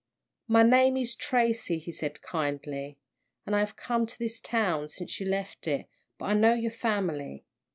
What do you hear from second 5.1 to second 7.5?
you left it, but I know your family."